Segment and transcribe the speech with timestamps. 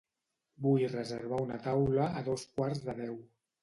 [0.67, 3.27] Vull reservar una taula a dos quarts de deu.